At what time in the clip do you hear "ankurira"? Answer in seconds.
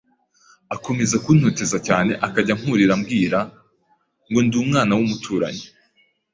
2.55-2.91